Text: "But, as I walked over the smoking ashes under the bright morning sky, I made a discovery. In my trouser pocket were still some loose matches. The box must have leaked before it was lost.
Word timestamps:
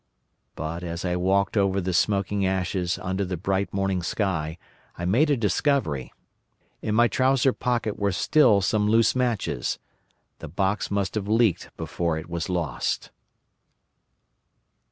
"But, 0.55 0.81
as 0.83 1.05
I 1.05 1.15
walked 1.15 1.55
over 1.55 1.79
the 1.79 1.93
smoking 1.93 2.43
ashes 2.43 2.97
under 3.03 3.23
the 3.23 3.37
bright 3.37 3.71
morning 3.71 4.01
sky, 4.01 4.57
I 4.97 5.05
made 5.05 5.29
a 5.29 5.37
discovery. 5.37 6.11
In 6.81 6.95
my 6.95 7.07
trouser 7.07 7.53
pocket 7.53 7.99
were 7.99 8.11
still 8.11 8.61
some 8.61 8.89
loose 8.89 9.15
matches. 9.15 9.77
The 10.39 10.47
box 10.47 10.89
must 10.89 11.13
have 11.13 11.27
leaked 11.27 11.69
before 11.77 12.17
it 12.17 12.31
was 12.31 12.49
lost. 12.49 13.11